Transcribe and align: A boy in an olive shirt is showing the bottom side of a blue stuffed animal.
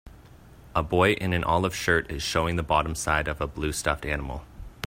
A 0.73 0.81
boy 0.81 1.11
in 1.11 1.31
an 1.31 1.43
olive 1.43 1.75
shirt 1.75 2.09
is 2.09 2.23
showing 2.23 2.55
the 2.55 2.63
bottom 2.63 2.95
side 2.95 3.27
of 3.27 3.39
a 3.39 3.45
blue 3.45 3.71
stuffed 3.71 4.03
animal. 4.03 4.43